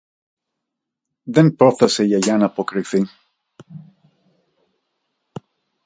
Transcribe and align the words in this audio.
Δεν 1.23 1.55
πρόφθασε 1.55 2.03
η 2.03 2.05
Γιαγιά 2.05 2.37
ν' 2.37 2.43
αποκριθεί 2.43 3.07